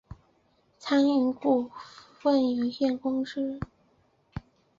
[0.79, 1.69] 餐饮股
[2.19, 3.59] 份有限公司